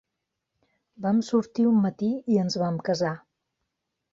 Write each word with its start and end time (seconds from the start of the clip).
Vam 1.05 1.19
sortir 1.27 1.65
un 1.73 1.77
matí 1.83 2.11
i 2.37 2.41
ens 2.45 2.59
vam 2.63 2.81
casar. 2.89 3.13